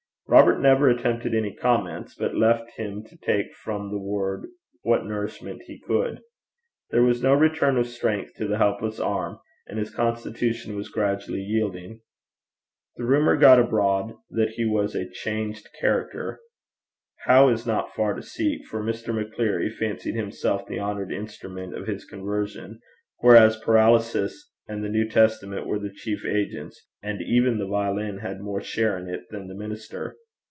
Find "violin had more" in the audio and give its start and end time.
27.67-28.61